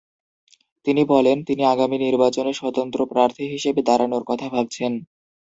তিনি 0.85 1.01
বলেন, 1.05 1.37
তিনি 1.43 1.63
আগামী 1.65 1.97
নির্বাচনে 1.97 2.51
স্বতন্ত্র 2.53 2.99
প্রার্থী 3.05 3.43
হিসেবে 3.53 3.81
দাঁড়ানোর 3.83 4.23
কথা 4.27 4.47
ভাবছেন। 4.49 4.91